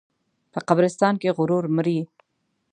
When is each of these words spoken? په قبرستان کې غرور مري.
په 0.53 0.59
قبرستان 0.67 1.13
کې 1.21 1.35
غرور 1.37 1.65
مري. 1.75 1.99